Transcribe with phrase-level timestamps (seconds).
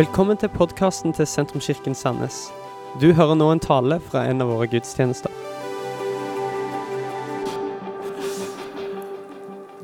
[0.00, 2.36] Velkommen til podkasten til Sentrumskirken Sandnes.
[3.02, 5.34] Du hører nå en tale fra en av våre gudstjenester.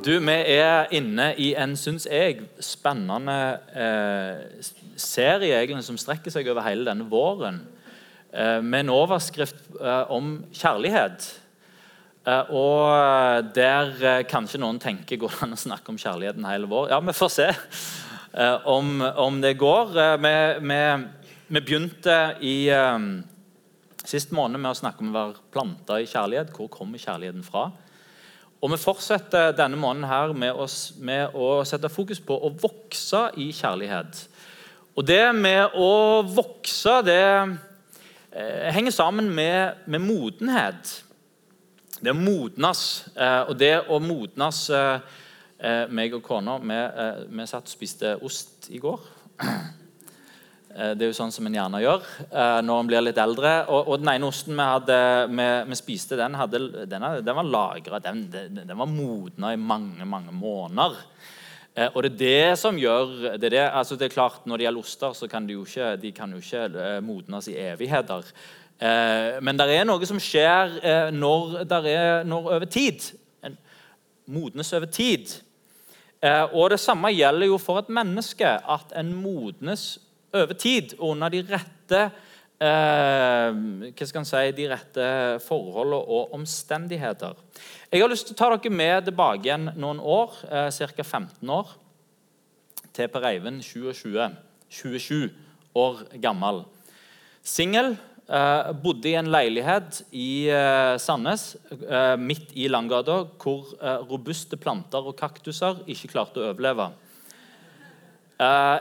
[0.06, 3.36] Du, vi er inne i en, syns jeg, spennende
[3.76, 4.64] eh,
[4.96, 7.60] serie egentlig, som strekker seg over hele denne våren.
[8.32, 11.28] Eh, med en overskrift eh, om kjærlighet.
[12.24, 16.72] Eh, og der eh, kanskje noen tenker går det an å snakke om kjærligheten hele
[16.72, 16.88] vår?
[16.94, 17.78] Ja, vi får se eh,
[18.64, 19.96] om, om, det går.
[19.96, 20.80] Eh, vi, vi,
[21.48, 22.56] vi, begynte i
[24.06, 26.52] sist måned med å snakke om å være planta i kjærlighet.
[26.54, 27.70] Hvor kommer kjærligheten fra?
[28.60, 30.66] Og Vi fortsetter denne måneden her med å,
[31.04, 34.22] med å sette fokus på å vokse i kjærlighet.
[34.96, 37.24] Og Det med å vokse det
[38.32, 40.96] eh, henger sammen med, med modenhet.
[42.00, 42.82] Det å modnes.
[43.14, 45.22] Eh, og det å modnes eh,
[45.58, 46.78] eh, meg og kona vi,
[47.32, 49.02] vi satt og spiste ost i går.
[50.76, 52.02] Det er jo sånn som en gjerne gjør
[52.60, 53.52] når en blir litt eldre.
[53.72, 54.98] Og, og den ene osten vi, hadde,
[55.30, 58.00] vi, vi spiste, den, hadde, den, den var lagra.
[58.04, 60.98] Den, den, var modna i mange, mange måneder.
[61.94, 64.66] Og det er det som gjør det er, det, altså det er klart Når det
[64.66, 68.28] gjelder oster, så kan de jo ikke, de kan jo ikke modnes i evigheter.
[68.76, 73.08] Eh, men det er noe som skjer eh, når, er, når over tid.
[74.26, 75.38] Modnes over tid.
[76.26, 78.48] Eh, og det samme gjelder jo for et menneske.
[78.48, 79.96] At en modnes
[80.34, 82.02] over tid under de rette
[82.60, 85.08] eh, si, de rette
[85.46, 87.36] forholdene og omstendigheter.
[87.92, 91.02] Jeg har lyst til å ta dere med tilbake igjen noen år, eh, ca.
[91.04, 91.76] 15 år,
[92.96, 94.36] til Per Eivind 2020.
[94.72, 95.30] 27
[95.78, 96.64] år gammel.
[97.46, 97.94] Singel,
[98.26, 103.68] Uh, bodde i en leilighet i uh, Sandnes, uh, midt i Langgata, hvor
[104.10, 106.90] robuste planter og kaktuser ikke klarte å overleve.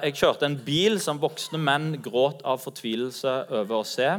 [0.04, 4.10] jeg kjørte en bil som voksne menn gråt av fortvilelse over å se.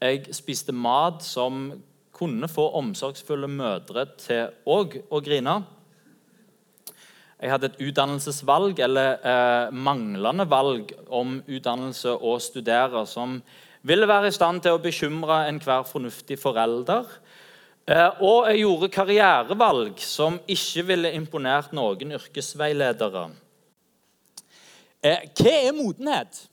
[0.00, 1.68] Jeg spiste mat som
[2.16, 5.60] kunne få omsorgsfulle mødre til òg å grine.
[7.38, 13.38] Jeg hadde et utdannelsesvalg, eller manglende valg om utdannelse og studere, som
[13.82, 17.08] ville være i stand til å bekymre enhver fornuftig forelder.
[17.82, 23.24] Eh, og jeg gjorde karrierevalg som ikke ville imponert noen yrkesveiledere.
[25.02, 26.44] Eh, hva er modenhet?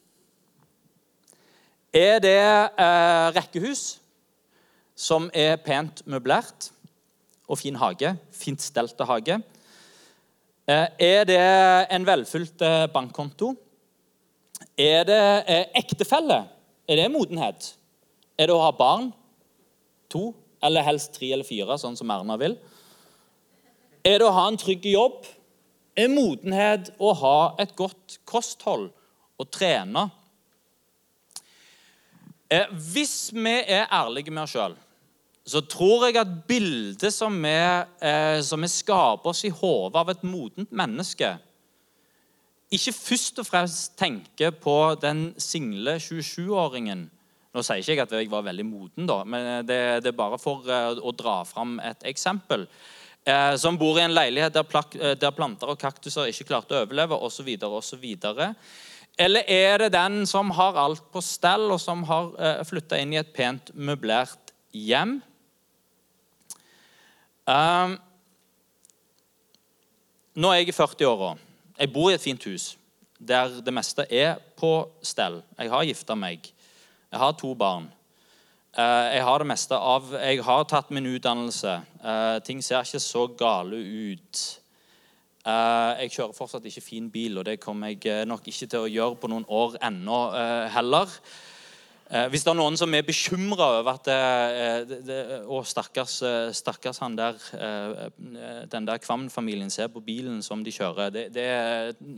[1.94, 4.00] Er det eh, rekkehus
[4.97, 6.72] som er pent møblert
[7.45, 8.16] og fin hage?
[8.34, 9.39] Fint stelte hage?
[10.69, 11.39] Er det
[11.89, 12.62] en velfylt
[12.94, 13.56] bankkonto?
[14.78, 15.22] Er det
[15.79, 16.44] ektefelle?
[16.89, 17.73] Er det modenhet?
[18.39, 19.11] Er det å ha barn?
[20.09, 20.31] To?
[20.66, 22.55] Eller helst tre eller fire, sånn som Erna vil?
[24.01, 25.22] Er det å ha en trygg jobb?
[25.94, 28.89] Er modenhet å ha et godt kosthold
[29.39, 30.07] og trene?
[32.50, 34.73] Eh, hvis vi er ærlige med oss sjøl,
[35.45, 40.09] så tror jeg at bildet som vi, eh, som vi skaper oss i hodet av
[40.09, 41.35] et modent menneske,
[42.69, 47.07] ikke først og fremst tenker på den single 27-åringen
[47.50, 50.38] Nå sier ikke jeg at jeg var veldig moden, da, men det, det er bare
[50.38, 52.68] for uh, å dra fram et eksempel.
[53.25, 56.78] Eh, som bor i en leilighet der, plak, uh, der, planter og kaktuser ikke klarte
[56.78, 57.50] å overleve, osv.
[57.66, 58.06] osv.
[59.19, 63.18] Eller er det den som har alt på stell, og som har eh, flytta inn
[63.18, 65.18] i et pent møblert hjem?
[70.38, 71.31] nå er jeg i 40-åra.
[71.79, 72.73] Jeg bor i et fint hus
[73.19, 75.41] der det meste er på stell.
[75.59, 76.45] Jeg har gifta meg.
[77.12, 77.90] Jeg har to barn.
[78.78, 81.81] Eh, jeg har det meste av Jeg har tatt min utdannelse.
[82.03, 84.41] Eh, ting ser ikke så gale ut.
[85.45, 88.91] Eh, jeg kjører fortsatt ikke fin bil, og det kommer jeg nok ikke til å
[88.91, 90.19] gjøre på noen år ennå
[90.75, 91.16] heller.
[92.09, 96.16] Eh, hvis det er noen som er bekymra over at eh, det, det, Å, stakkars,
[96.25, 97.38] eh, stakkars, han der
[98.66, 101.14] Den der Kvam-familien ser på bilen som de kjører.
[101.14, 101.50] Det, det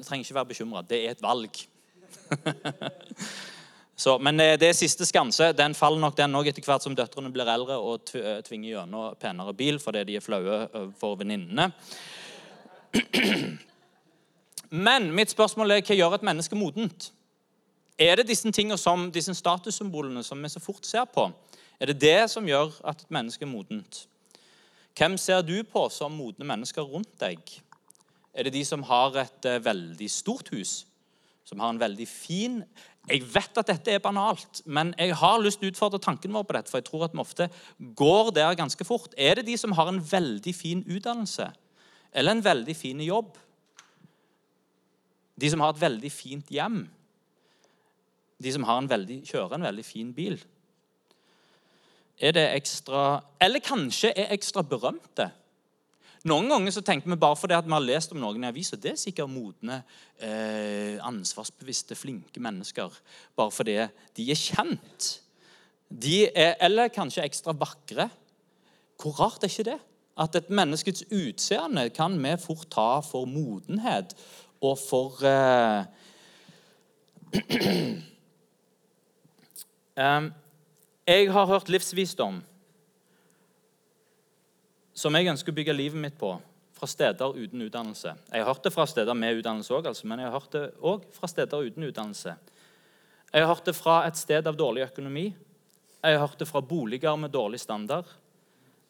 [0.07, 0.85] trenger ikke være bekymra.
[0.87, 1.59] Det er et valg.
[4.01, 5.51] Så, men det er siste skanse.
[5.53, 8.07] Den faller nok den òg etter hvert som døtrene blir eldre og
[8.47, 11.67] tvinger gjennom penere bil fordi de er flaue for venninnene.
[14.87, 17.11] Men mitt spørsmål er hva gjør et menneske modent?
[17.99, 21.31] Er det disse som, disse statussymbolene som vi så fort ser på?
[21.79, 24.07] Er det det som gjør at et menneske er modent?
[24.97, 27.39] Hvem ser du på som modne mennesker rundt deg?
[28.33, 30.85] Er det de som har et uh, veldig stort hus?
[31.45, 32.63] Som har en veldig fin
[33.09, 36.43] Jeg vet at dette er banalt, men jeg har lyst til å utfordre tanken vår
[36.45, 37.47] på dette, for jeg tror at vi ofte
[37.97, 39.15] går der ganske fort.
[39.17, 41.47] Er det de som har en veldig fin utdannelse
[42.13, 43.33] eller en veldig fin jobb?
[45.33, 46.83] De som har et veldig fint hjem?
[48.41, 50.39] De som en veldig, kjører en veldig fin bil.
[52.21, 55.31] Er det ekstra Eller kanskje er ekstra berømte.
[56.29, 58.91] Noen ganger så tenker vi bare fordi vi har lest om noen i avisa det
[58.91, 59.79] er sikkert modne,
[60.21, 62.93] eh, ansvarsbevisste, flinke mennesker.
[63.35, 63.79] Bare fordi
[64.17, 65.07] de er kjent.
[65.89, 68.05] De er, eller kanskje ekstra vakre.
[69.01, 69.79] Hvor rart er ikke det?
[70.21, 74.13] At et menneskets utseende kan vi fort ta for modenhet
[74.61, 75.89] og for eh,
[79.95, 82.39] Jeg har hørt livsvisdom
[85.01, 86.33] som jeg ønsker å bygge livet mitt på,
[86.75, 88.13] fra steder uten utdannelse.
[88.31, 90.63] Jeg har hørt det fra steder med utdannelse òg, altså, men jeg har hørt det
[90.77, 92.35] òg fra steder uten utdannelse.
[93.31, 95.29] Jeg har hørt det fra et sted av dårlig økonomi.
[96.01, 98.09] Jeg har hørt det fra boliger med dårlig standard.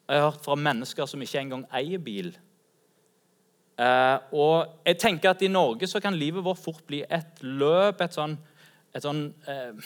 [0.08, 2.32] Jeg har hørt fra mennesker som ikke engang eier bil.
[3.82, 8.02] Eh, og jeg tenker at I Norge så kan livet vårt fort bli et løp,
[8.02, 8.36] et sånn,
[8.96, 9.78] et sånn eh,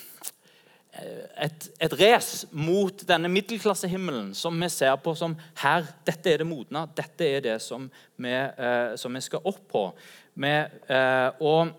[1.43, 6.47] et, et race mot denne middelklassehimmelen som vi ser på som her, dette er det
[6.47, 9.83] modne, dette er det som vi, eh, som vi skal opp på.
[10.39, 10.53] Vi,
[10.95, 11.73] eh, og,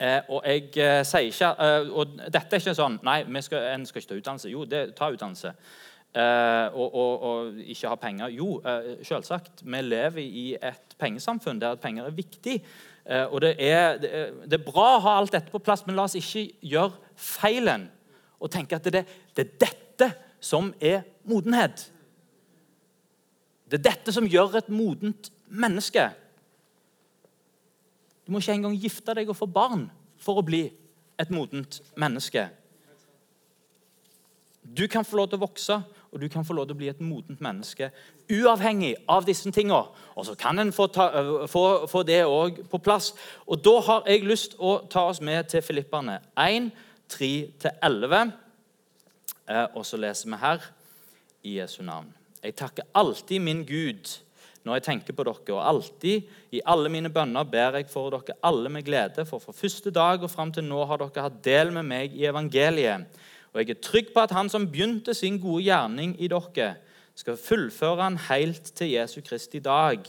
[0.00, 3.84] eh, og, jeg eh, sier ikke eh, Og dette er ikke sånn Nei, skal, en
[3.88, 4.52] skal ikke ta utdannelse.
[4.52, 5.54] Jo, det, ta utdannelse.
[6.08, 8.32] Eh, og, og, og, ikke ha penger.
[8.32, 8.62] Jo,
[9.04, 9.64] selvsagt.
[9.64, 12.62] Vi lever i et pengesamfunn der penger er viktig.
[13.08, 15.96] og det er, det er, det er bra å ha alt dette på plass, men
[15.96, 17.88] la oss ikke gjøre feilen
[18.38, 19.04] og tenke at det,
[19.36, 20.10] det er dette
[20.40, 21.88] som er modenhet.
[23.68, 26.06] Det er dette som gjør et modent menneske.
[28.24, 29.88] Du må ikke engang gifte deg og få barn
[30.20, 30.68] for å bli
[31.18, 32.46] et modent menneske.
[34.62, 35.78] Du kan få lov til å vokse,
[36.08, 37.90] og du kan få lov til å bli et modent menneske
[38.28, 39.88] uavhengig av disse tingene.
[40.16, 41.08] Og så kan en få, ta,
[41.48, 43.12] få, få det òg på plass.
[43.46, 46.70] Og Da har jeg lyst å ta oss med til Filipperne 1,
[47.12, 48.32] 3-11.
[49.48, 50.64] Eh, og så leser vi her
[51.44, 52.10] i Jesu navn.
[52.42, 54.18] Jeg takker alltid min Gud
[54.66, 58.36] når jeg tenker på dere, og alltid i alle mine bønner ber jeg for dere
[58.44, 61.72] alle med glede, for fra første dag og fram til nå har dere hatt del
[61.72, 63.06] med meg i evangeliet.
[63.54, 66.74] Og jeg er trygg på at Han som begynte sin gode gjerning i dere,
[67.18, 70.04] skal fullføre han helt til Jesu Kristi dag.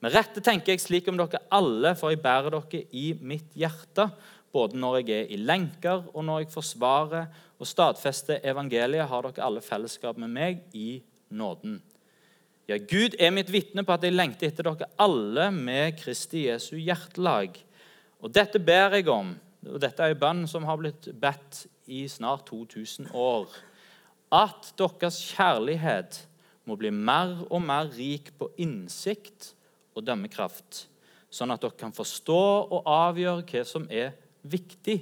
[0.00, 4.06] Med rette tenker jeg slik om dere alle, for jeg bærer dere i mitt hjerte
[4.58, 7.28] både når jeg er i lenker, og når jeg forsvarer
[7.58, 10.98] og stadfester evangeliet, har dere alle fellesskap med meg i
[11.30, 11.78] nåden.
[12.68, 16.74] Ja, Gud er mitt vitne på at jeg lengter etter dere alle med Kristi Jesu
[16.76, 17.56] hjertelag.
[18.20, 19.32] Og dette ber jeg om,
[19.68, 23.48] og dette er en bønn som har blitt bedt i snart 2000 år,
[24.34, 26.20] at deres kjærlighet
[26.68, 29.54] må bli mer og mer rik på innsikt
[29.96, 30.84] og dømmekraft,
[31.32, 34.98] sånn at dere kan forstå og avgjøre hva som er viktig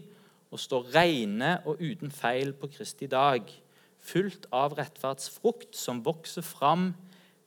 [0.50, 3.48] å stå rene og uten feil på Kristi dag,
[4.06, 6.92] fullt av rettferdsfrukt som vokser fram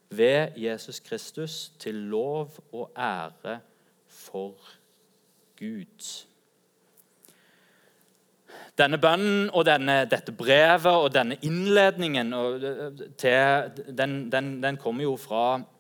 [0.10, 3.60] ved Jesus Kristus til lov og ære
[4.10, 4.58] for
[5.60, 6.10] Gud.
[8.80, 12.64] Denne bønnen og denne, dette brevet og denne innledningen og,
[13.20, 15.79] til, den, den, den kommer jo fra Eh,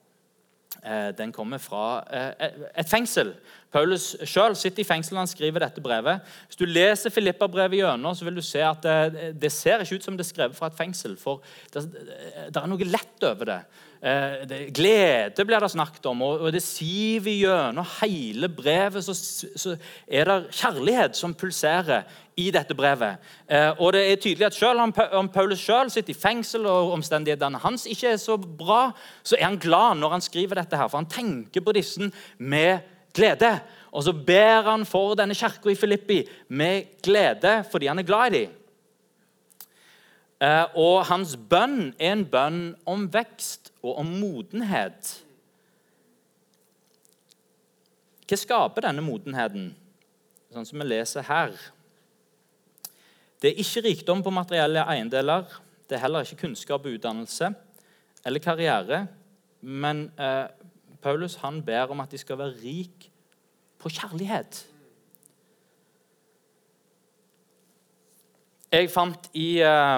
[1.17, 3.33] den kommer fra eh, et fengsel.
[3.73, 6.23] Paulus sjøl sitter i fengsel han skriver dette brevet.
[6.47, 10.07] Hvis du leser Filippa-brevet gjennom, så vil du se at det, det, ser ikke ut
[10.07, 11.17] som det er skrevet fra et fengsel.
[11.19, 11.43] For
[11.73, 11.85] det
[12.49, 13.59] er noe lett over det.
[13.99, 19.03] Eh, glede blir det snakket om, og, det siver gjennom hele brevet.
[19.03, 19.75] Så,
[20.07, 22.05] er det kjærlighet som pulserer
[22.39, 23.19] i dette brevet.
[23.51, 24.79] Eh, og det er tydelig at Selv
[25.11, 28.91] om Paulus selv sitter i fengsel og omstendighetene hans ikke er så bra,
[29.23, 32.79] så er han glad når han skriver dette, her, for han tenker på disse med
[33.13, 33.59] glede.
[33.91, 38.31] Og så ber han for denne kirka i Filippi med glede fordi han er glad
[38.31, 38.58] i dem.
[40.39, 45.17] Eh, og hans bønn er en bønn om vekst og om modenhet.
[48.29, 49.73] Hva skaper denne modenheten,
[50.53, 51.51] sånn som vi leser her?
[53.39, 55.47] Det er ikke rikdom på materielle eiendeler.
[55.89, 57.51] Det er heller ikke kunnskap og utdannelse
[58.27, 59.07] eller karriere.
[59.59, 60.47] Men eh,
[61.03, 63.09] Paulus han ber om at de skal være rik
[63.79, 64.68] på kjærlighet.
[68.69, 69.97] Jeg fant i, uh,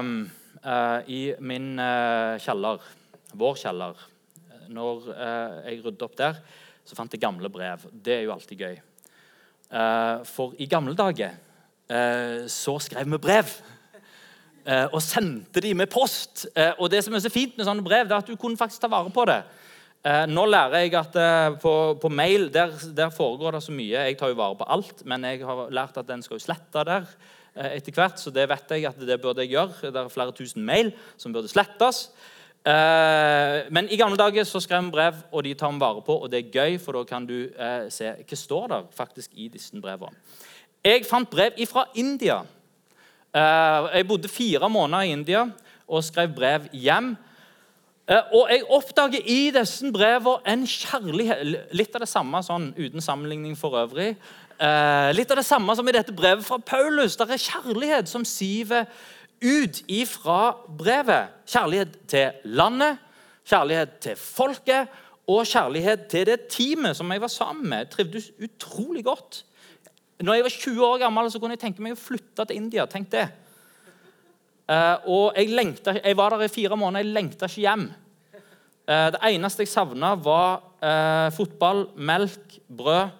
[0.63, 2.79] uh, i min uh, kjeller,
[3.35, 4.05] vår kjeller
[4.71, 6.39] Når jeg rydda opp der,
[6.87, 7.83] så fant jeg gamle brev.
[7.91, 8.77] Det er jo alltid gøy.
[10.27, 11.35] for i gamle dager
[12.47, 13.51] så skrev vi brev.
[14.91, 16.47] og sendte de med post.
[16.79, 18.81] og det som er så fint med sånne brev, det er at du kunne faktisk
[18.81, 19.41] ta vare på det.
[20.01, 24.07] Eh, nå lærer jeg at eh, på, på, mail der, der, foregår det så mye.
[24.07, 26.85] Jeg tar jo vare på alt, men jeg har lært at den skal jo slette
[26.87, 27.05] der.
[27.55, 29.91] Eh, etter hvert, så det vet jeg at det burde jeg gjøre.
[29.91, 32.09] Det er flere tusen mail som burde slettes.
[32.61, 36.17] Eh, men i gamle dager så skrev vi brev, og de tar vi vare på.
[36.21, 39.49] Og det er gøy, for da kan du eh, se hva står der faktisk i
[39.53, 40.15] disse brevene.
[40.81, 42.41] Jeg fant brev fra India.
[43.31, 45.43] Jeg bodde fire måneder i India
[45.87, 47.13] og skrev brev hjem.
[48.33, 53.53] Og jeg oppdager i disse brevene en kjærlighet Litt av det samme sånn, uten sammenligning
[53.55, 54.15] for øvrig.
[55.17, 57.15] Litt av det samme som i dette brevet fra Paulus.
[57.17, 58.85] Det er kjærlighet som siver
[59.41, 61.31] ut ifra brevet.
[61.49, 62.99] Kjærlighet til landet,
[63.49, 64.91] kjærlighet til folket
[65.29, 67.89] og kjærlighet til det teamet som jeg var sammen med.
[67.89, 69.43] Trivdes utrolig godt.
[70.21, 72.85] Når jeg var 20 år gammel, så kunne jeg tenke meg å flytte til India.
[72.89, 73.25] Tenk det.
[74.69, 77.05] Eh, og jeg, lengta, jeg var der i fire måneder.
[77.05, 77.87] Jeg lengta ikke hjem.
[78.85, 83.17] Eh, det eneste jeg savna, var uh, fotball, melk, brød,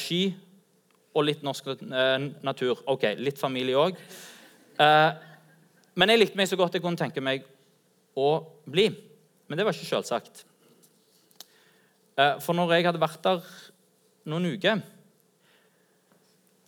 [0.00, 0.22] ski
[1.12, 1.66] og litt norsk
[2.46, 2.80] natur.
[2.88, 3.98] Ok, litt familie òg.
[4.78, 5.10] Eh,
[5.98, 7.46] men jeg likte meg så godt jeg kunne tenke meg
[8.18, 8.28] å
[8.70, 8.86] bli.
[9.48, 10.44] Men det var ikke selvsagt.
[12.18, 13.48] Eh, for når jeg hadde vært der
[14.30, 14.82] noen uker,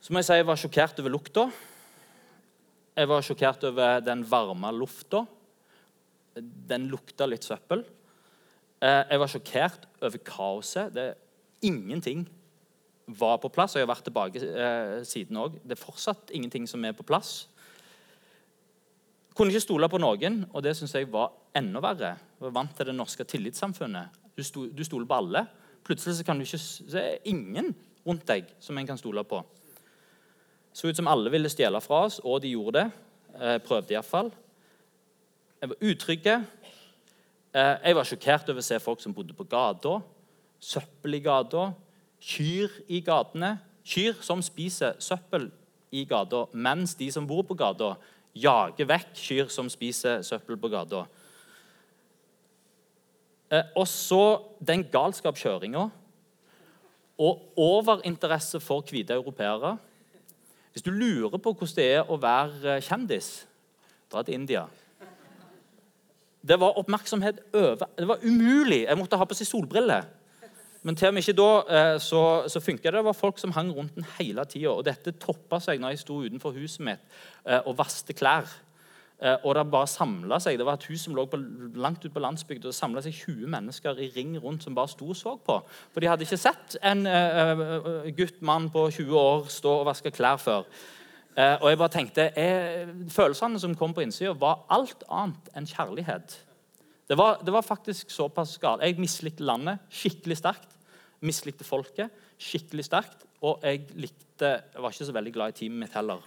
[0.00, 1.46] så må jeg si jeg var sjokkert over lukta.
[2.96, 5.22] Jeg var sjokkert over den varme lufta.
[6.34, 7.84] Den lukta litt søppel.
[8.80, 10.94] Eh, jeg var sjokkert over kaoset.
[10.96, 11.12] Det,
[11.62, 12.24] ingenting
[13.18, 13.74] var på plass.
[13.74, 15.58] Og jeg har vært tilbake eh, siden òg.
[15.64, 17.48] Det er fortsatt ingenting som er på plass.
[19.36, 22.16] Kunne ikke stole på noen, og det syns jeg var enda verre.
[22.36, 24.18] Jeg var vant til det norske tillitssamfunnet.
[24.36, 25.44] Du, sto, du stoler på alle.
[25.86, 27.72] Plutselig kan du ikke se ingen
[28.06, 29.40] rundt deg som en kan stole på.
[30.72, 32.86] Så ut som alle ville stjele fra oss, og de gjorde det.
[33.40, 34.30] Eh, prøvde iallfall.
[35.60, 36.36] Jeg var utrygge.
[37.54, 39.98] Eh, jeg var sjokkert over å se folk som bodde på gata.
[40.60, 41.70] Søppel i gata.
[42.20, 43.58] Kyr i gatene.
[43.84, 45.48] Kyr som spiser søppel
[45.90, 47.94] i gata, mens de som bor på gata,
[48.36, 51.04] jager vekk kyr som spiser søppel på gata.
[53.50, 55.88] Eh, og så den galskapskjøringa
[57.20, 59.76] og overinteresse for hvite europeere.
[60.72, 63.32] Hvis du lurer på hvordan det er å være eh, kjendis,
[64.12, 64.68] dra til India.
[66.40, 68.84] Det var oppmerksomhet over Det var umulig.
[68.86, 70.06] Jeg måtte ha på seg solbriller.
[70.82, 72.96] Men til og med ikke da eh, så, så funka det.
[72.96, 74.72] Det var folk som hang rundt den hele tida.
[74.72, 77.02] Og dette toppa seg når jeg sto utenfor huset mitt
[77.44, 78.48] eh, og vaste klær.
[79.20, 80.56] Eh, og det bare samla seg.
[80.56, 81.36] Det var et hus som lå på,
[81.76, 82.70] langt ute på landsbygda.
[82.70, 85.58] Det samla seg 20 mennesker i ring rundt som bare sto og så på.
[85.92, 90.14] For de hadde ikke sett en uh, gutt, mann på 20 år stå og vaske
[90.16, 90.64] klær før.
[91.36, 95.68] Uh, og jeg bare tenkte, jeg, Følelsene som kom på innsida, var alt annet enn
[95.68, 96.40] kjærlighet.
[97.10, 98.84] Det var, det var faktisk såpass galt.
[98.86, 100.76] Jeg mislikte landet skikkelig sterkt.
[101.26, 103.26] Mislikte folket skikkelig sterkt.
[103.42, 106.22] Og jeg likte, jeg var ikke så veldig glad i teamet mitt heller.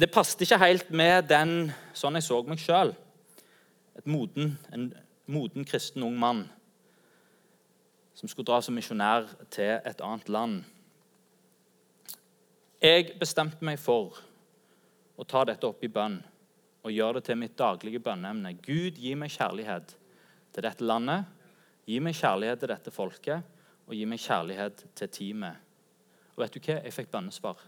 [0.00, 1.52] Det passet ikke helt med den
[1.98, 2.94] sånn jeg så meg sjøl.
[3.98, 4.56] En
[5.26, 6.46] moden kristen ung mann
[8.14, 10.60] som skulle dra som misjonær til et annet land.
[12.80, 14.22] Jeg bestemte meg for
[15.20, 16.16] og ta dette opp i bønn
[16.80, 18.54] og gjøre det til mitt daglige bønneemne.
[18.64, 19.92] Gud, gi meg kjærlighet
[20.54, 21.26] til dette landet.
[21.84, 25.60] Gi meg kjærlighet til dette folket, og gi meg kjærlighet til teamet.
[26.32, 26.78] Og vet du hva?
[26.86, 27.60] Jeg fikk bønnesvar.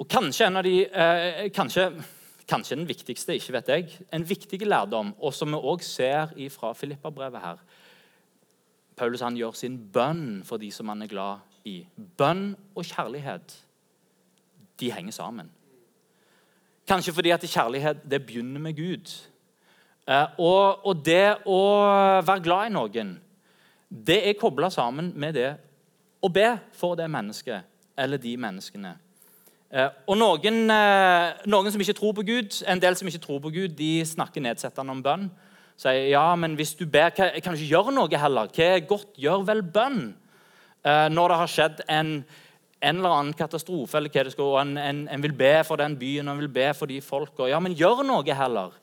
[0.00, 1.90] Og kanskje en av de eh, kanskje,
[2.48, 6.72] kanskje, den viktigste, ikke vet jeg, en viktig lærdom, og som vi òg ser fra
[6.72, 7.64] Filippa-brevet her
[9.00, 11.78] Paulus han gjør sin bønn for de som han er glad i.
[11.96, 13.54] Bønn og kjærlighet
[14.80, 15.50] de henger sammen.
[16.88, 19.12] Kanskje fordi at kjærlighet det begynner med Gud.
[20.08, 21.60] Eh, og, og, det å
[22.26, 23.12] være glad i noen,
[23.90, 25.52] det er kobla sammen med det
[26.20, 27.66] å be for det mennesket
[28.00, 28.94] eller de menneskene.
[29.70, 33.40] Eh, og noen, eh, noen, som ikke tror på Gud, En del som ikke tror
[33.40, 35.30] på Gud, de snakker nedsettende om bønn.
[35.78, 38.50] Sier ja, men hvis du ber, kan du ikke gjøre noe heller?
[38.50, 39.14] Hva er godt?
[39.16, 40.16] Gjør vel bønn.
[40.84, 42.10] Når det har skjedd en
[42.80, 45.80] en eller annen katastrofe, eller hva det skal, og en, en, en vil be for
[45.80, 47.48] den byen og en vil be for de folka.
[47.50, 48.76] Ja, men gjør noe heller.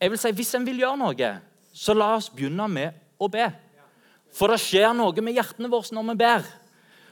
[0.00, 1.32] Jeg vil si, Hvis en vil gjøre noe,
[1.74, 3.48] så la oss begynne med å be.
[4.36, 6.46] For det skjer noe med hjertene våre når vi ber.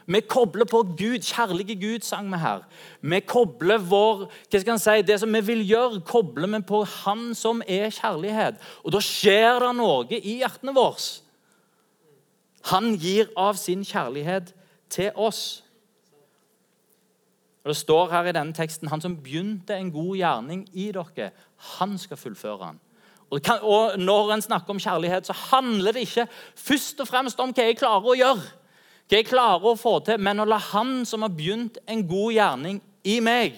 [0.05, 1.23] Vi kobler på Gud.
[1.25, 2.61] Kjærlige Gud, sang vi her.
[3.01, 6.83] Vi kobler vår, hva skal jeg si, Det som vi vil gjøre, kobler vi på
[7.01, 8.61] Han som er kjærlighet.
[8.85, 11.01] Og da skjer det noe i hjertene våre.
[12.69, 14.53] Han gir av sin kjærlighet
[14.89, 15.63] til oss.
[17.65, 21.31] Og Det står her i denne teksten han som begynte en god gjerning i dere,
[21.77, 22.81] han skal fullføre den.
[23.31, 27.65] Og, når en snakker om kjærlighet, så handler det ikke først og fremst om hva
[27.65, 28.43] jeg klarer å gjøre,
[29.09, 32.35] hva jeg klarer å få til, men å la Han som har begynt en god
[32.37, 33.57] gjerning i meg,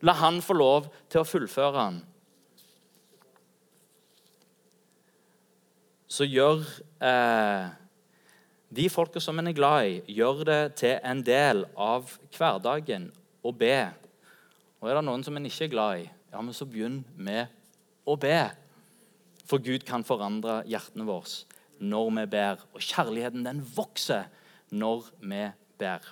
[0.00, 2.02] la Han få lov til å fullføre den.
[6.08, 6.64] Så gjør
[7.02, 7.68] eh,
[8.74, 13.08] de folka som en er glad i, gjør det til en del av hverdagen
[13.44, 13.76] å be.
[14.80, 17.52] Og er det noen som en ikke er glad i, ja, men så begynn med
[18.04, 18.38] å be.
[19.44, 21.44] For Gud kan forandre hjertene våre
[21.84, 22.62] når vi ber.
[22.74, 24.28] Og kjærligheten den vokser
[24.74, 25.42] når vi
[25.80, 26.06] ber.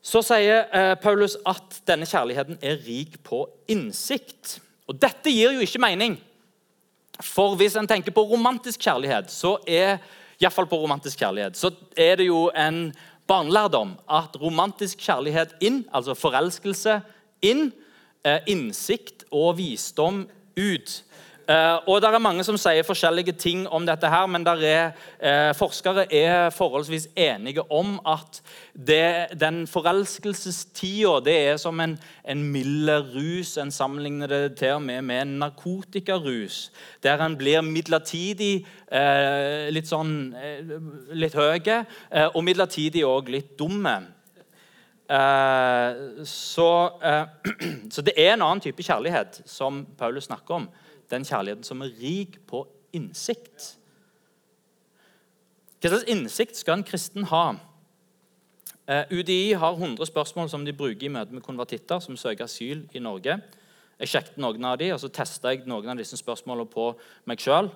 [0.00, 4.58] Så sier eh, Paulus at denne kjærligheten er rik på innsikt.
[4.88, 6.16] Og dette gir jo ikke mening.
[7.20, 10.00] For hvis en tenker på romantisk kjærlighet, så er
[10.40, 12.90] iallfall på romantisk kjærlighet, så er det jo en
[13.30, 17.00] barnelærdom at romantisk kjærlighet inn, altså forelskelse
[17.46, 17.70] inn,
[18.24, 20.24] eh, innsikt og visdom
[20.56, 21.02] ut.
[21.50, 25.50] Uh, og det er Mange som sier forskjellige ting om dette, her, men er, uh,
[25.58, 28.38] forskere er forholdsvis enige om at
[28.76, 33.56] det, den forelskelsestida er som en, en mild rus.
[33.58, 36.70] En sammenligner det til og med med en narkotikarus,
[37.02, 40.12] der en blir midlertidig uh, litt sånn
[41.18, 41.58] litt høy,
[42.30, 43.96] og midlertidig òg litt dumme.
[46.30, 46.68] Så,
[47.94, 50.68] så det er en annen type kjærlighet som Paulus snakker om
[51.10, 52.64] den kjærligheten som er rik på
[52.96, 53.74] innsikt.
[55.80, 57.44] Hva slags innsikt skal en kristen ha?
[58.90, 62.82] Eh, UDI har 100 spørsmål som de bruker i møte med konvertitter som søker asyl
[62.92, 63.38] i Norge.
[64.00, 66.90] Jeg sjekket noen av de, og så testa jeg noen av disse spørsmålene på
[67.30, 67.70] meg sjøl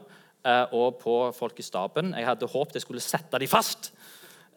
[0.44, 2.12] eh, og på folk i staben.
[2.18, 3.92] Jeg hadde håpet jeg skulle sette de fast,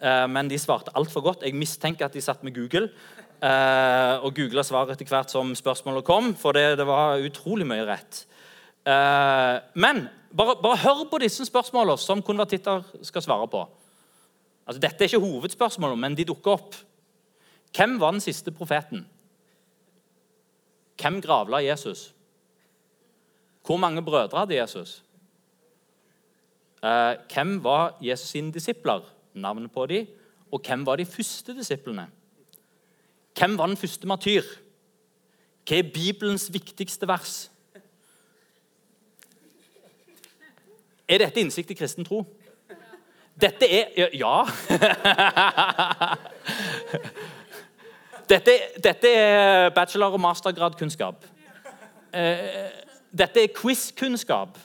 [0.02, 1.48] eh, men de svarte altfor godt.
[1.48, 2.90] Jeg mistenker at de satt med Google
[3.38, 8.24] og googla svaret etter hvert som spørsmålet kom, for det var utrolig mye rett.
[8.88, 13.64] Eh, men bare, bare, hør på disse spørsmålene som konvertitter skal svare på.
[14.68, 16.78] Altså, dette er ikke hovedspørsmålet, men de dukker opp.
[17.76, 19.04] Hvem var den siste profeten?
[20.98, 22.14] Hvem gravla Jesus?
[23.66, 25.04] Hvor mange brødre hadde Jesus?
[26.84, 29.04] Eh, hvem var Jesus sine disipler?
[29.34, 30.08] Navnet på dem.
[30.52, 32.08] Og hvem var de første disiplene?
[33.38, 34.48] Hvem var den første martyr?
[35.68, 37.52] Hva er Bibelens viktigste vers?
[41.08, 42.26] Er dette innsikt i kristen tro?
[43.42, 44.46] Dette er Ja.
[48.30, 48.52] Dette,
[48.84, 51.26] dette er bachelor- og mastergradkunnskap.
[52.14, 52.38] Eh,
[53.18, 54.58] dette er quiz-kunnskap.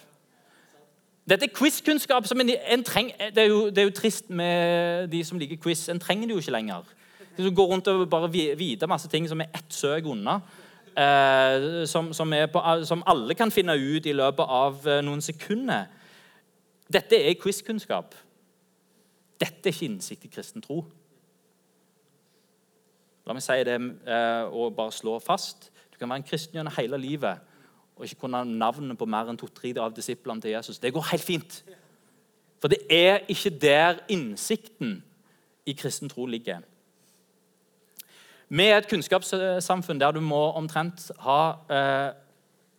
[1.31, 5.09] Dette er quiz-kunnskap som en, en treng, det, er jo, det, er jo, trist med
[5.09, 5.89] de som liker quiz.
[5.89, 6.83] En trenger det jo ikke lenger.
[7.39, 10.41] Du går rundt og bare vite masse ting som er ett søk unna.
[10.99, 15.87] Eh, som, som, på, som, alle kan finne ut i løpet av eh, noen sekunder.
[16.91, 18.15] Dette er quiz-kunnskap.
[19.41, 20.83] Dette er ikke innsikt i kristen tro.
[23.27, 25.71] La meg si det eh, og bare slå fast.
[25.93, 27.49] Du kan være en kristen gjennom hele livet
[27.97, 30.81] og ikke kunne navnet på mer enn to-tre av disiplene til Jesus.
[30.83, 31.63] Det går helt fint.
[32.63, 35.03] For det er ikke der innsikten
[35.67, 36.65] i kristen tro ligger.
[38.53, 41.39] Vi er et kunnskapssamfunn der du må omtrent ha
[41.73, 42.09] eh,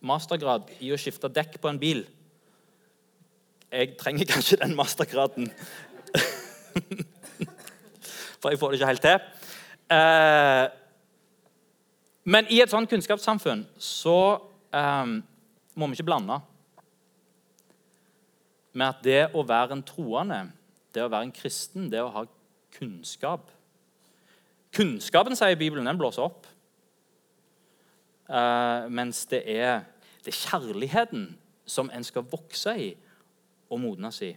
[0.04, 2.04] mastergrad i å skifte dekk på en bil
[3.74, 5.50] jeg trenger kanskje den mastergraden.
[8.40, 9.18] For jeg får det ikke helt til.
[9.96, 10.66] Eh,
[12.24, 14.18] men i et sånt kunnskapssamfunn så
[14.74, 15.16] eh,
[15.74, 16.38] må vi ikke blande
[18.74, 20.40] med at det å være en troende,
[20.94, 22.24] det å være en kristen, det å ha
[22.78, 23.52] kunnskap
[24.74, 26.48] Kunnskapen, sier Bibelen, den blåser opp.
[28.26, 29.84] Uh, mens det er,
[30.24, 31.28] det er kjærligheten
[31.68, 32.88] som en skal vokse i,
[33.74, 34.32] og modnes i.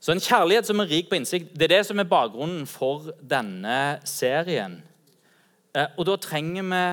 [0.00, 3.10] Så en kjærlighet som er rik på innsikt, det er det som er bakgrunnen for
[3.20, 4.78] denne serien.
[5.76, 6.84] Eh, og da trenger vi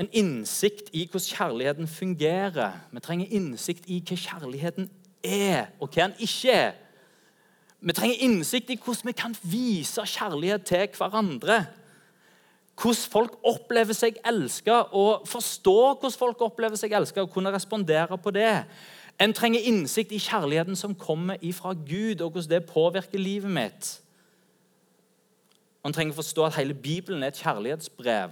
[0.00, 2.80] en innsikt i hvordan kjærligheten fungerer.
[2.90, 4.88] Vi trenger innsikt i hva kjærligheten
[5.24, 6.72] er, og hva den ikke er.
[7.80, 11.66] Vi trenger innsikt i hvordan vi kan vise kjærlighet til hverandre
[12.74, 18.18] hvordan folk opplever seg elska, og forstå hvordan folk opplever seg elska, og kunne respondere
[18.18, 18.64] på det.
[19.22, 23.92] En trenger innsikt i kjærligheten som kommer ifra Gud, og hvordan det påvirker livet mitt.
[25.84, 28.30] En trenger forstå at hele Bibelen er et kjærlighetsbrev,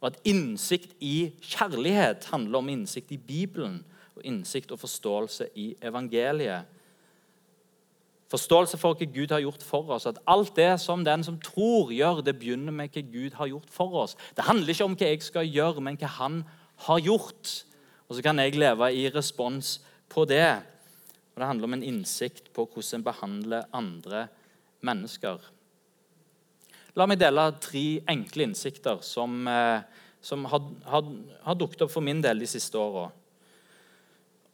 [0.00, 3.84] og at innsikt i kjærlighet handler om innsikt i Bibelen
[4.16, 6.68] og innsikt og forståelse i evangeliet.
[8.30, 10.08] Forståelse for hva Gud har gjort for oss.
[10.10, 13.70] At alt det som den som tror, gjør, det begynner med hva Gud har gjort
[13.70, 14.16] for oss.
[14.34, 16.40] Det handler ikke om hva jeg skal gjøre, men hva han
[16.88, 17.52] har gjort.
[18.08, 19.76] Og så kan jeg leve i respons
[20.10, 20.48] på det.
[21.34, 24.26] Og Det handler om en innsikt på hvordan en behandler andre
[24.80, 25.38] mennesker.
[26.96, 29.84] La meg dele tre enkle innsikter som, eh,
[30.24, 31.10] som har, har,
[31.44, 33.10] har, dukket opp for min del de siste åra.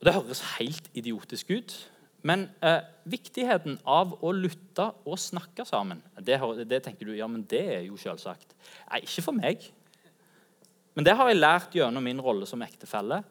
[0.02, 1.76] Det høres helt idiotisk ut,
[2.22, 2.80] men eh,
[3.10, 6.38] viktigheten av å lytte og snakke sammen det,
[6.70, 8.54] det, tenker du, ja, men det er jo selvsagt.
[8.90, 9.66] Nei, ikke for meg.
[10.94, 13.22] Men det har jeg lært gjennom min rolle som ektefelle.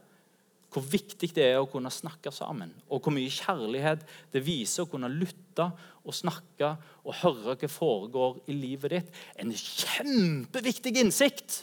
[0.72, 2.72] Hvor viktig det er å kunne snakke sammen.
[2.88, 5.68] Og hvor mye kjærlighet det viser å kunne lytte
[6.02, 6.74] og snakke
[7.06, 9.12] og høre hva foregår i livet ditt.
[9.40, 11.62] En kjempeviktig innsikt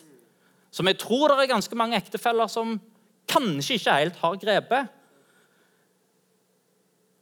[0.71, 2.77] som jeg tror det er ganske mange ektefeller som
[3.29, 4.95] kanskje ikke helt har grepet.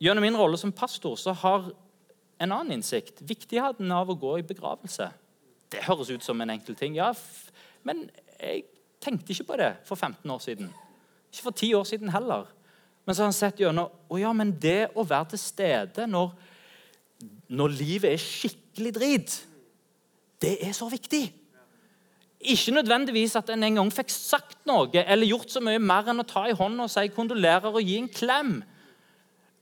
[0.02, 1.70] Gjennom min rolle som pastor så har
[2.38, 5.08] en annen innsikt viktigheten av å gå i begravelse.
[5.72, 7.12] Det høres ut som en enkel ting, ja,
[7.86, 8.04] men
[8.36, 8.66] jeg
[9.02, 10.68] tenkte ikke på det for 15 år siden.
[11.32, 12.50] Ikke for 10 år siden heller.
[13.06, 16.34] Men så har han sett gjennom å ja, men det å være til stede når
[17.46, 19.34] når livet er skikkelig drit,
[20.42, 21.24] det er så viktig.
[22.52, 26.20] Ikke nødvendigvis at en en gang fikk sagt noe eller gjort så mye mer enn
[26.22, 28.58] å ta i hånden og si kondolerer og gi en klem.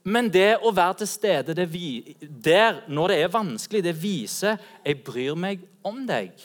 [0.05, 4.99] Men det å være til stede vi, der når det er vanskelig, det viser jeg
[5.05, 6.35] bryr meg om deg.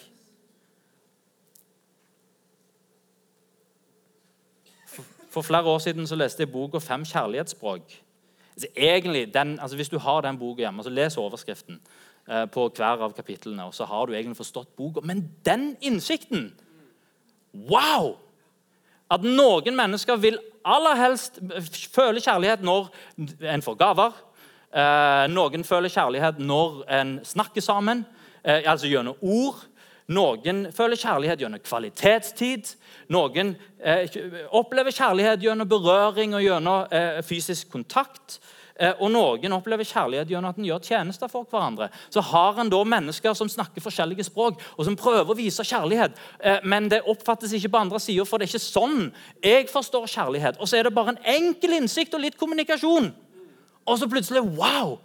[4.88, 7.98] For, for flere år siden så leste jeg boka 'Fem kjærlighetsspråk'.
[8.76, 11.80] Egentlig, den, altså Hvis du har den boka hjemme, så les overskriften
[12.28, 13.64] eh, på hver av kapitlene.
[13.64, 15.00] og så har du egentlig forstått boka.
[15.00, 16.54] Men den innsikten
[17.52, 18.16] Wow!
[19.10, 21.40] At noen mennesker vil aller helst
[21.94, 22.90] føle kjærlighet når
[23.54, 24.14] en får gaver.
[24.70, 28.04] Eh, noen føler kjærlighet når en snakker sammen,
[28.44, 29.64] eh, altså gjennom ord.
[30.10, 32.72] Noen føler kjærlighet gjennom kvalitetstid.
[33.14, 34.20] Noen eh,
[34.58, 38.40] opplever kjærlighet gjennom berøring og gjennom eh, fysisk kontakt.
[38.80, 41.90] Eh, og noen opplever kjærlighet gjennom at en gjør tjenester for hverandre.
[42.08, 46.16] Så har en da mennesker som snakker forskjellige språk, og som prøver å vise kjærlighet.
[46.40, 49.10] Eh, men det oppfattes ikke på andre sida, for det er ikke sånn
[49.44, 50.60] jeg forstår kjærlighet.
[50.60, 53.12] Og så er det bare en enkel innsikt og litt kommunikasjon.
[53.84, 54.96] Og så plutselig wow!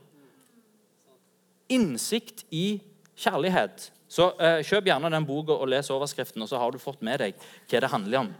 [1.75, 2.79] Innsikt i
[3.19, 3.89] kjærlighet.
[4.07, 7.19] Så eh, Kjøp gjerne den boka og les overskriften, og så har du fått med
[7.19, 8.35] deg hva det handler om.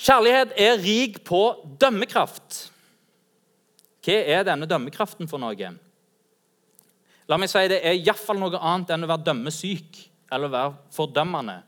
[0.00, 1.40] Kjærlighet er rik på
[1.80, 2.70] dømmekraft.
[4.00, 5.72] Hva er denne dømmekraften for noe?
[7.28, 10.00] La meg si Det er iallfall noe annet enn å være dømmesyk
[10.32, 11.58] eller å være fordømmende.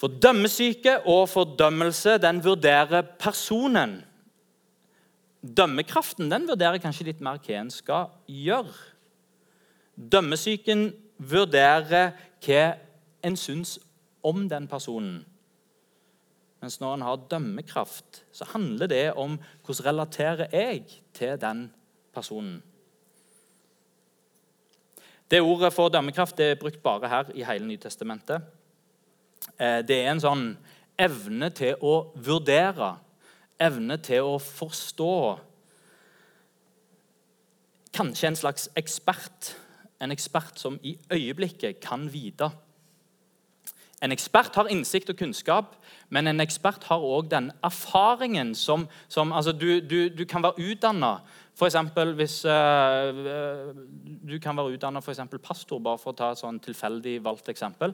[0.00, 4.00] For dømmesyke og fordømmelse den vurderer personen.
[5.40, 8.74] Dømmekraften den vurderer kanskje litt mer hva en skal gjøre.
[9.94, 10.88] Dømmesyken
[11.20, 12.62] vurderer hva
[13.22, 13.78] en syns
[14.26, 15.20] om den personen.
[16.60, 20.84] Mens når en har dømmekraft, så handler det om hvordan relaterer jeg
[21.16, 21.70] til den
[22.14, 22.62] personen.
[25.30, 28.42] Det Ordet for dømmekraft det er brukt bare her i hele Nytestamentet.
[29.58, 30.44] Eh, det er en sånn
[30.98, 32.96] evne til å vurdere,
[33.60, 35.14] evne til å forstå.
[37.94, 39.54] Kanskje en slags ekspert
[40.00, 42.50] en ekspert som i øyeblikket kan vite.
[44.00, 45.74] En ekspert har innsikt og kunnskap,
[46.08, 50.70] men en ekspert har òg den erfaringen som, som altså du, du, du, kan være
[50.70, 51.18] utdanna
[51.60, 51.76] F.eks.
[52.16, 53.12] hvis uh,
[54.24, 55.02] du kan være utdanna
[55.42, 57.92] pastor, bare for å ta et sånn tilfeldig valgt eksempel.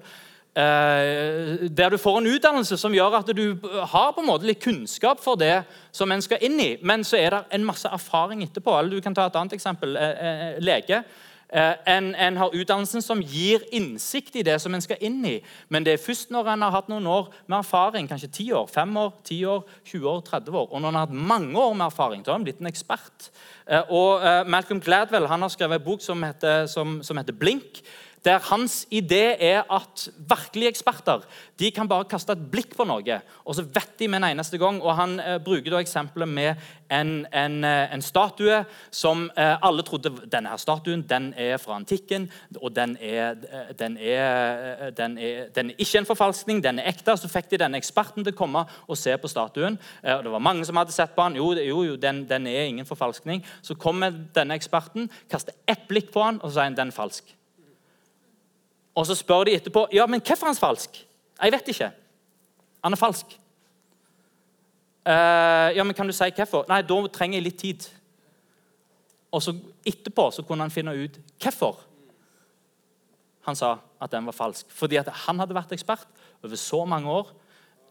[0.56, 3.58] Uh, der du får en utdannelse som gjør at du
[3.90, 7.18] har på en måte litt kunnskap for det som en skal inn i, men så
[7.18, 8.78] er det en masse erfaring etterpå.
[8.78, 9.98] Eller du kan ta et annet eksempel.
[9.98, 11.02] Uh, lege
[11.50, 15.36] en, en, har utdannelsen som gir innsikt i det som en skal inn i.
[15.70, 18.70] Men det er først når en har hatt noen år med erfaring, kanskje 10 år,
[18.72, 21.76] 5 år, 10 år, 20 år, 30 år, og når en har hatt mange år
[21.76, 23.30] med erfaring, da har en blitt en ekspert.
[23.66, 27.36] Eh, og eh, Malcolm Gladwell han har skrevet en bok som heter, som, som heter
[27.36, 27.82] 'Blink'
[28.26, 31.22] der hans idé er at virkelige eksperter
[31.58, 34.58] de kan bare kaste et blikk på noe, og så vet de med en eneste
[34.58, 34.80] gang.
[34.82, 38.58] og Han eh, bruker da eksempelet med en, en, eh, en, statue
[38.90, 42.28] som eh, alle trodde denne her statuen den er fra antikken.
[42.60, 46.90] og den er, eh, den, er, den, er, den er, ikke en forfalskning, den er
[46.90, 47.16] ekte.
[47.16, 49.78] Så fikk de denne eksperten til å komme og se på statuen.
[50.02, 51.38] Eh, og Det var mange som hadde sett på han.
[51.38, 53.44] Jo, jo, jo den, den, er ingen forfalskning.
[53.62, 57.00] Så kommer denne eksperten, kaster ett blikk på han, og så sier han den er
[57.00, 57.35] falsk.
[58.96, 61.02] Og så spør de etterpå ja, men hvorfor er han falsk.
[61.36, 61.90] Jeg vet ikke.
[62.84, 63.36] Han er falsk.
[65.06, 66.64] Uh, ja, men Kan du si hvorfor?
[66.70, 67.88] Nei, da trenger jeg litt tid.
[69.34, 69.54] Og så
[69.86, 71.84] Etterpå så kunne han finne ut hvorfor
[73.46, 74.70] han sa at den var falsk.
[74.74, 76.08] Fordi at han hadde vært ekspert
[76.42, 77.28] over så mange år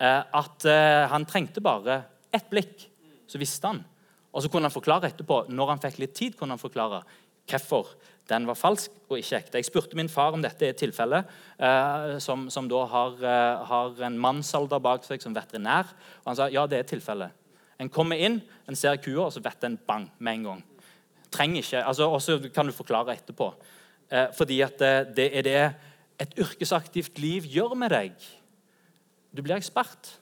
[0.01, 2.01] uh, at uh, han trengte bare
[2.35, 2.89] ett blikk,
[3.31, 3.79] så visste han.
[4.35, 7.05] Og så kunne han forklare etterpå, når han fikk litt tid, kunne han forklare
[7.47, 7.93] hvorfor
[8.29, 9.59] den var falsk og ikke ekte.
[9.59, 11.27] Jeg spurte min far om dette er tilfellet,
[11.61, 15.91] eh, som, som, da har, eh, har, en mannsalder bak seg som veterinær.
[16.23, 17.43] Og han sa ja, det er tilfellet.
[17.79, 20.63] En kommer inn, en ser kua, og så vet en bang med en gang.
[21.35, 23.51] Trenger ikke, altså, Og så kan du forklare etterpå.
[24.09, 25.75] Eh, fordi at det, eh, det er det
[26.19, 28.13] et yrkesaktivt liv gjør med deg.
[29.35, 30.15] Du blir ekspert.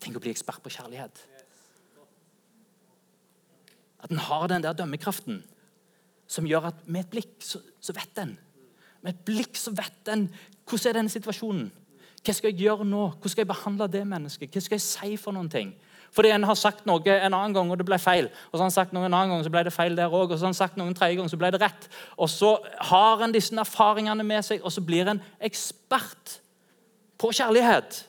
[0.00, 1.26] Tenk å bli ekspert på kjærlighet.
[4.02, 5.44] At en har den der dømmekraften
[6.30, 8.36] som gjør at med et blikk så, så vet en.
[9.02, 10.28] Med et blikk så vet en
[10.70, 11.70] hvordan er denne situasjonen.
[12.20, 13.06] Hva skal jeg gjøre nå?
[13.16, 14.52] Hvordan skal jeg behandle det mennesket?
[14.52, 15.72] Hva skal jeg si for noen ting?
[16.14, 18.28] Fordi en har sagt noe en annen gang, og det ble feil.
[18.50, 20.32] Og så har han sagt noe en annen gang, så ble det feil der òg.
[20.32, 21.86] Og så har han sagt noe en tredje gang, så ble det rett.
[22.18, 22.56] Og så
[22.90, 26.40] har en disse erfaringene med seg, og så blir en ekspert
[27.20, 28.02] på kjærlighet.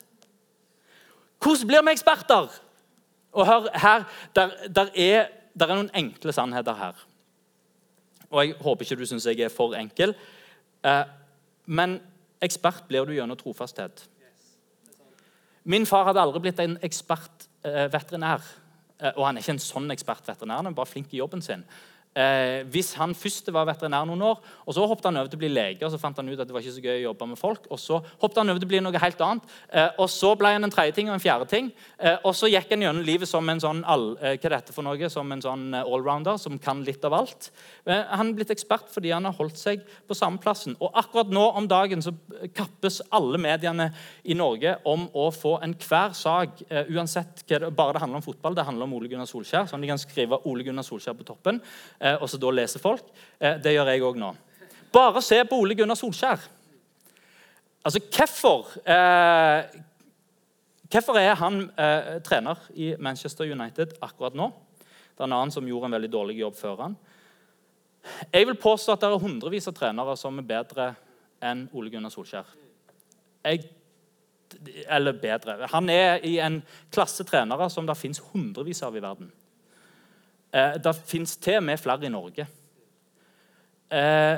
[1.42, 2.58] Hvordan blir vi eksperter?
[3.32, 4.04] Og hør her,
[4.36, 7.06] der, der, er, der er noen enkle sannheter her.
[8.32, 10.16] Og jeg håper ikke du syns jeg er for enkel.
[10.88, 11.04] Eh,
[11.66, 12.00] men
[12.42, 14.06] ekspert blir du gjennom trofasthet.
[15.64, 18.46] Min far hadde aldri blitt en ekspert eh, veterinær.
[18.98, 21.44] Eh, og han er ikke en sånn ekspert veterinær, han er bare flink i jobben
[21.46, 21.66] sin.
[22.12, 25.42] Eh, hvis han først var veterinær noen år, og så hoppet han over til å
[25.46, 27.28] bli lege, og så fant han ut at det var ikke så gøy å jobbe
[27.32, 30.10] med folk, og så hoppet han over til å bli noe helt annet, eh, og
[30.12, 31.70] så ble han en tredje ting og en fjerde ting,
[32.04, 34.76] eh, og så gikk han gjennom livet som en sånn all, eh, hva er dette
[34.76, 37.48] for noe, som en sånn eh, allrounder som kan litt av alt.
[37.86, 40.76] Eh, han er blitt ekspert fordi han har holdt seg på samme plassen.
[40.84, 42.12] Og akkurat nå om dagen så
[42.52, 43.88] kappes alle mediene
[44.28, 46.60] i Norge om å få enhver sak,
[46.92, 49.84] uansett hva det, bare det handler om fotball, det handler om Ole Gunnar Solskjær, sånn
[49.84, 51.62] de kan skrive Ole Gunnar Solskjær på toppen
[52.22, 53.06] og så da leser folk.
[53.40, 54.32] Eh, det gjør jeg òg nå.
[54.92, 56.44] Bare se på Ole Gunnar Solskjær.
[57.86, 59.80] Altså, hvorfor eh,
[60.92, 64.50] Hvorfor er han eh, trener i Manchester United akkurat nå?
[65.16, 66.98] Det er en annen som gjorde en veldig dårlig jobb før han.
[68.34, 70.90] Jeg vil påstå at det er hundrevis av trenere som er bedre
[71.40, 72.50] enn Ole Gunnar Solskjær.
[73.46, 73.70] Jeg,
[74.92, 75.70] eller bedre.
[75.72, 76.60] Han er i en
[76.92, 79.32] klasse trenere som det fins hundrevis av i verden.
[80.54, 82.48] Eh, det fins til og med flere i Norge.
[83.92, 84.38] Eh,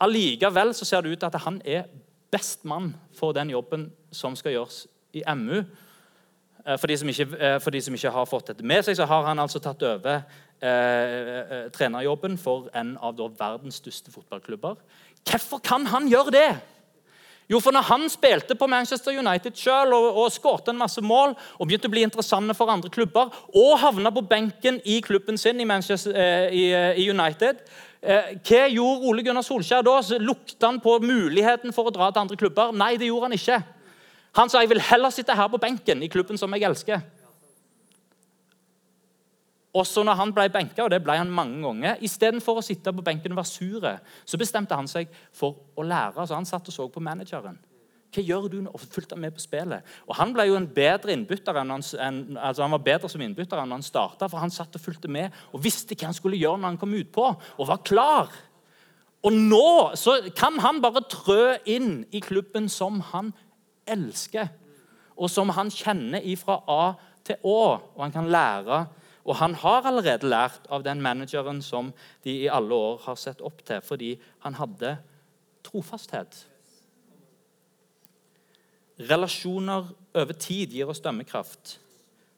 [0.00, 1.88] allikevel så ser det ut til at han er
[2.30, 5.62] best mann for den jobben som skal gjøres i MU.
[6.66, 9.06] Eh, for, de ikke, eh, for, de som ikke, har fått dette med seg, så
[9.08, 10.20] har han altså tatt over
[10.60, 14.76] eh, trenerjobben for en av verdens største fotballklubber.
[15.28, 16.50] Hvorfor kan han gjøre det?
[17.48, 21.32] Jo, for når han spilte på Manchester United selv og, og skårte en masse mål
[21.32, 25.60] og begynte å bli interessante for andre klubber, og havna på benken i klubben sin
[25.60, 27.62] i, eh, i, eh, i United
[28.02, 29.96] eh, Hva gjorde Ole Gunnar Solskjær da?
[30.04, 32.74] Så lukta han på muligheten for å dra til andre klubber?
[32.76, 33.62] Nei, det gjorde han ikke.
[34.36, 37.00] Han sa jeg vil heller sitte her på benken i klubben som jeg elsker.
[39.78, 43.04] Også når han ble benka, og det ble han mange ganger, istedenfor å sitte på
[43.04, 43.88] benken og være sur,
[44.26, 46.26] så bestemte han seg for å lære.
[46.26, 47.58] Så han satt og så på manageren.
[48.08, 48.72] Hva gjør du nå?
[48.72, 49.84] Og fulgte med på spillet.
[50.08, 53.22] Og Han ble jo en bedre innbytter enn han, en, altså han var bedre som
[53.22, 56.40] innbytter enn han starta, for han satt og fulgte med og visste hva han skulle
[56.40, 57.26] gjøre når han kom utpå,
[57.58, 58.32] og var klar.
[59.26, 63.34] Og nå så kan han bare trø inn i klubben som han
[63.88, 64.48] elsker,
[65.18, 66.82] og som han kjenner fra A
[67.26, 67.60] til Å,
[67.96, 68.86] og han kan lære
[69.28, 71.90] og han har allerede lært av den manageren som
[72.24, 74.14] de i alle år har sett opp til, fordi
[74.46, 74.94] han hadde
[75.68, 76.38] trofasthet.
[78.98, 81.76] Relasjoner over tid gir oss dømmekraft.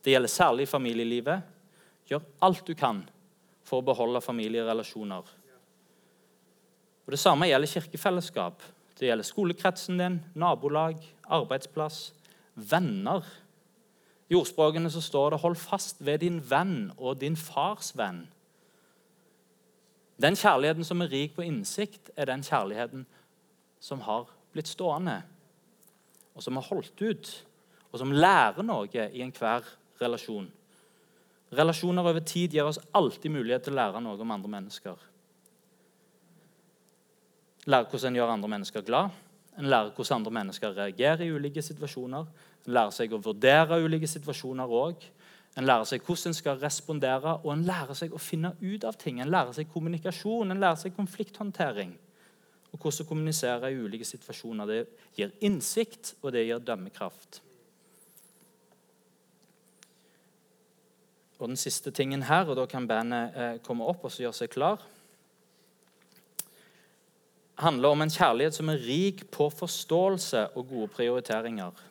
[0.03, 1.47] Det gjelder særlig familielivet.
[2.11, 3.05] Gjør alt du kan
[3.65, 5.31] for å beholde familierelasjoner.
[7.07, 8.67] Og Det samme gjelder kirkefellesskap.
[8.99, 10.99] Det gjelder skolekretsen din, nabolag,
[11.31, 12.11] arbeidsplass,
[12.55, 13.23] venner
[14.31, 18.27] i ordspråkene så står det 'hold fast ved din venn og din fars venn'.
[20.23, 23.07] Den kjærligheten som er rik på innsikt, er den kjærligheten
[23.81, 25.23] som har blitt stående,
[26.35, 27.47] og som har holdt ut,
[27.93, 29.65] og som lærer noe i enhver
[30.01, 30.51] relasjon.
[31.53, 34.97] Relasjoner over tid gir oss alltid mulighet til å lære noe om andre mennesker.
[37.67, 39.11] Lære hvordan en gjør andre mennesker glad,
[39.61, 42.29] en lærer hvordan andre mennesker reagerer i ulike situasjoner.
[42.67, 45.05] En lærer seg å vurdere ulike situasjoner òg.
[45.59, 48.97] En lærer seg hvordan en skal respondere, og en lærer seg å finne ut av
[49.01, 49.21] ting.
[49.21, 51.93] En lærer seg kommunikasjon, en lærer seg konflikthåndtering.
[52.71, 54.71] Og hvordan å kommunisere i ulike situasjoner.
[54.71, 54.81] Det
[55.19, 57.43] gir innsikt, og det gir dømmekraft.
[61.41, 64.53] Og den siste tingen her, og da kan bandet eh, komme opp og gjøre seg
[64.53, 64.81] klar
[67.61, 71.87] handler om en kjærlighet som er rik på forståelse og gode prioriteringer.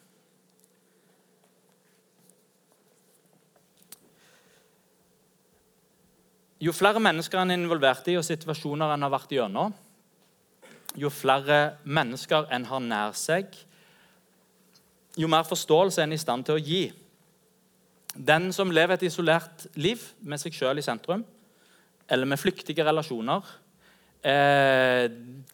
[6.59, 9.75] Jo flere mennesker en er involvert i, og situasjoner en har vært gjennom,
[10.99, 13.53] jo flere mennesker en har nær seg,
[15.19, 16.81] jo mer forståelse er i stand til å gi.
[18.15, 21.23] Den som lever et isolert liv med seg sjøl i sentrum,
[22.09, 23.45] eller med flyktige relasjoner,
[24.23, 25.05] eh,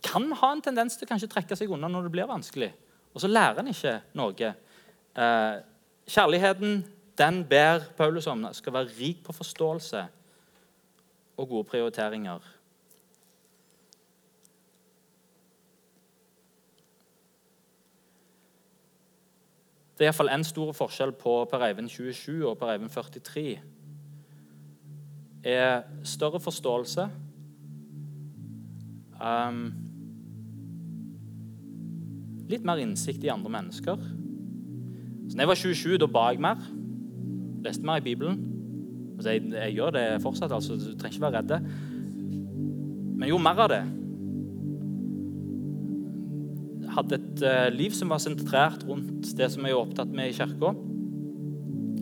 [0.05, 2.71] kan ha en tendens til kanskje trekke seg unna når det blir vanskelig.
[3.13, 4.51] Og så lærer en ikke noe.
[5.15, 5.53] Eh,
[6.07, 6.83] kjærligheten
[7.17, 10.05] den ber Paulus om skal være rik på forståelse
[11.37, 12.39] og gode prioriteringer.
[19.95, 23.61] Det er iallfall én stor forskjell på Per Eivind 27 og Per Eivind 43.
[25.45, 27.09] er større forståelse
[29.21, 29.65] um,
[32.45, 34.01] Litt mer innsikt i andre mennesker.
[35.25, 36.61] Så da jeg var 27, da ba jeg mer.
[37.65, 38.37] Leste mer i Bibelen.
[39.15, 41.69] Altså, jeg, jeg, gjør det fortsatt, altså, du trenger ikke være redd.
[43.15, 43.83] Men jo mer av det
[46.95, 50.35] Hadde et uh, liv som var sentrert rundt det som jeg er opptatt med i
[50.37, 50.69] kirka.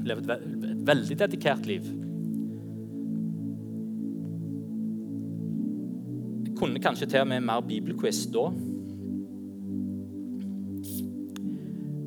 [0.06, 0.36] Levde ve
[0.70, 1.88] et veldig dedikert liv.
[6.64, 8.48] Kunne kanskje til og med mer bibelquiz da.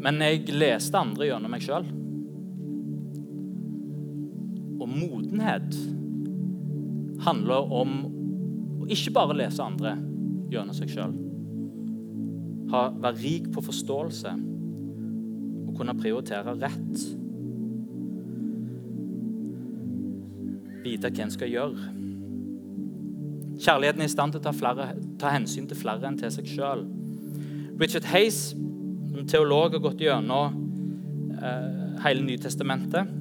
[0.06, 1.86] Men jeg leste andre gjennom meg sjøl
[4.96, 5.76] modenhet
[7.26, 7.96] handler om
[8.82, 9.96] å ikke bare lese andre
[10.52, 11.14] gjennom seg sjøl.
[12.70, 14.32] Være rik på forståelse
[15.66, 17.04] og kunne prioritere rett.
[20.86, 21.92] Vite hva en skal gjøre.
[23.56, 24.90] Kjærligheten er i stand til å ta, flere,
[25.20, 26.84] ta hensyn til flere enn til seg sjøl.
[27.80, 28.50] Richard Hayes,
[29.16, 30.58] en teolog, har gått gjennom
[31.36, 33.14] eh, hele Nytestamentet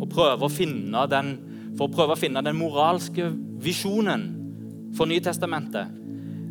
[0.00, 1.32] og prøver å finne den,
[1.76, 4.28] for å prøve å finne den moralske visjonen
[4.96, 5.96] for Nytestamentet.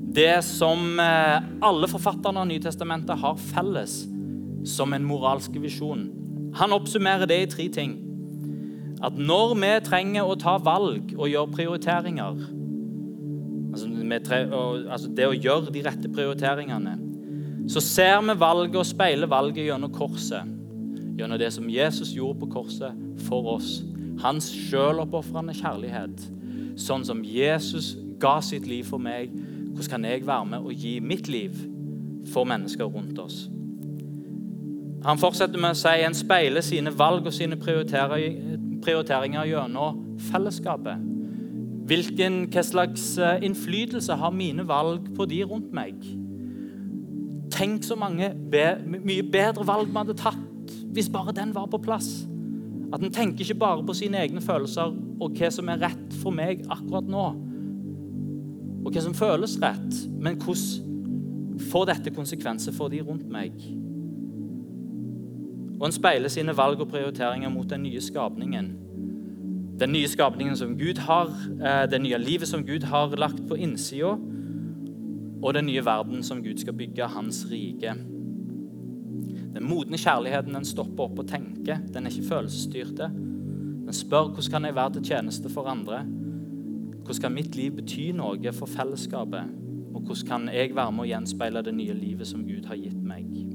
[0.09, 4.03] Det som eh, alle forfatterne av Nytestamentet har felles
[4.65, 6.07] som en moralsk visjon.
[6.57, 7.97] Han oppsummerer det i tre ting.
[9.05, 12.41] At når vi trenger å ta valg og gjøre prioriteringer
[14.15, 16.97] altså, altså det å gjøre de rette prioriteringene
[17.69, 20.55] så ser vi valget og speiler valget gjennom korset
[21.19, 22.95] gjennom det som Jesus gjorde på korset
[23.27, 23.81] for oss.
[24.23, 26.23] Hans sjøloppofrende kjærlighet.
[26.79, 29.33] Sånn som Jesus ga sitt liv for meg,
[29.73, 31.55] hvordan kan jeg være med og gi mitt liv
[32.31, 33.47] for mennesker rundt oss?
[35.05, 41.05] Han fortsetter med å si en speiler sine valg og sine prioriteringer gjennom fellesskapet.
[41.89, 45.95] Hvilken, hva slags eh, innflytelse har mine valg på de rundt meg?
[47.49, 51.79] Tenk så mange be, mye bedre valg vi hadde tatt hvis bare den var på
[51.81, 52.27] plass.
[52.93, 56.35] At en tenker ikke bare på sine egne følelser og hva som er rett for
[56.35, 57.25] meg akkurat nå.
[58.85, 63.57] Og hva som føles rett, men hvordan får dette konsekvenser for de rundt meg?
[65.79, 68.71] Og en speiler sine valg og prioriteringer mot den nye skapningen.
[69.79, 71.29] Den nye skapningen som Gud har,
[71.63, 74.17] eh, det nye livet som Gud har lagt på innsida,
[75.41, 77.93] og den nye verden som Gud skal bygge, hans rike.
[79.53, 81.79] Den modne kjærligheten den stopper opp og tenker.
[81.93, 83.09] Den er ikke følelsesstyrte.
[83.85, 86.03] Den spør hvordan kan jeg være til tjeneste for andre.
[87.03, 89.43] Hvordan kan mitt liv bety noe for fellesskapet?
[89.95, 93.01] Og hvordan kan jeg være med å gjenspeile det nye livet som Gud har gitt
[93.01, 93.48] meg?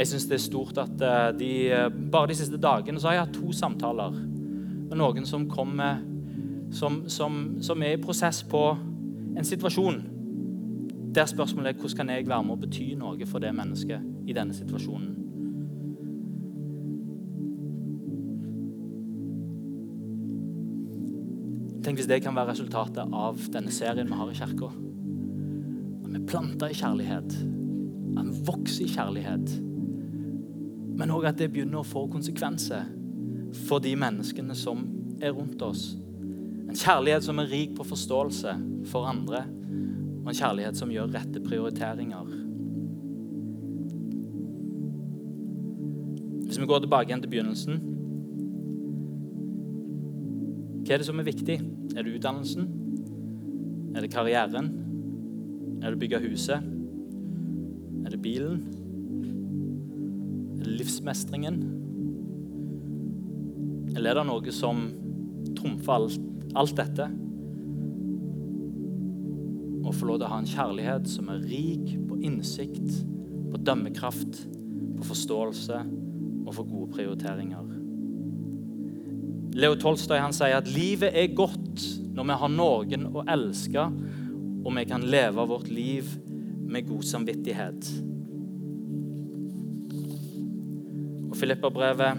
[0.00, 3.18] Jeg syns det er stort at eh, de, eh, bare de siste dagene så har
[3.18, 6.00] jeg hatt to samtaler med noen som kommer
[6.72, 8.62] som, som, som er i prosess på
[9.36, 10.00] en situasjon
[11.12, 14.36] der spørsmålet er hvordan kan jeg være med å bety noe for det mennesket i
[14.36, 15.16] denne situasjonen.
[21.84, 24.68] Tenk hvis det kan være resultatet av denne serien vi har i kirka.
[26.04, 27.34] At vi planter i kjærlighet.
[28.14, 29.58] At vi vokser i kjærlighet.
[31.00, 32.84] Men òg at det begynner å få konsekvenser
[33.64, 34.82] for de menneskene som
[35.22, 35.94] er rundt oss.
[36.68, 38.52] En kjærlighet som er rik på forståelse
[38.90, 39.46] for andre
[40.20, 42.28] og en kjærlighet som gjør rette prioriteringer.
[46.44, 47.80] Hvis vi går tilbake igjen til begynnelsen
[50.84, 51.56] Hva er det som er viktig?
[51.94, 52.68] Er det utdannelsen?
[53.94, 54.72] Er det karrieren?
[55.80, 56.66] Er det å bygge huset?
[58.04, 58.79] Er det bilen?
[60.64, 61.62] Livsmestringen?
[63.96, 64.88] Eller er det noe som
[65.58, 67.06] trumfer alt alt dette.
[69.80, 73.00] Og få lov til å ha en kjærlighet som er rik på innsikt,
[73.50, 74.44] på dømmekraft,
[74.98, 75.80] på forståelse
[76.46, 77.76] og for gode prioriteringer.
[79.60, 81.82] Leo Tolstoy han sier at livet er godt
[82.14, 83.86] når vi har noen å elske,
[84.60, 86.06] og vi kan leve vårt liv
[86.70, 87.88] med god samvittighet.
[91.40, 92.18] Filipperbrevet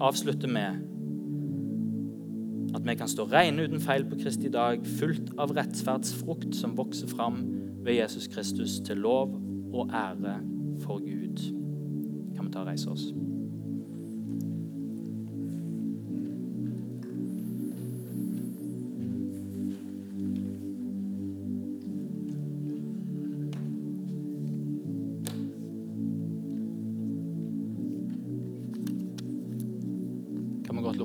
[0.00, 0.84] avslutter med
[2.76, 7.08] at vi kan stå rene uten feil på Kristi dag, fullt av rettferdsfrukt som vokser
[7.08, 7.40] fram
[7.86, 9.32] ved Jesus Kristus til lov
[9.72, 10.36] og ære
[10.84, 11.40] for Gud.
[12.36, 13.08] Kan vi ta og reise oss?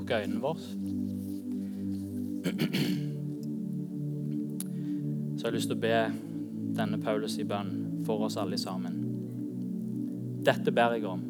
[0.03, 0.59] Lukke øynene våre?
[5.37, 5.97] Så jeg har lyst til å be
[6.75, 8.99] denne Paulus i bønn for oss alle sammen.
[10.43, 11.23] Dette ber jeg om.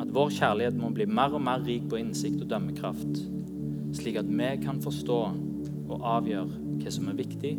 [0.00, 3.22] At vår kjærlighet må bli mer og mer rik på innsikt og dømmekraft,
[3.96, 5.20] slik at vi kan forstå
[5.88, 7.58] og avgjøre hva som er viktig,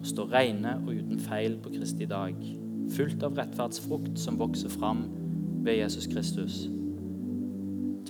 [0.00, 2.36] og stå rene og uten feil på Kristi dag,
[2.96, 5.04] fullt av rettferdsfrukt som vokser fram
[5.64, 6.64] ved Jesus Kristus,